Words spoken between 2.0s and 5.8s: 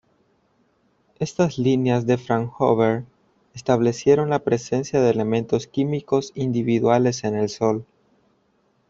de Fraunhofer establecieron la presencia de elementos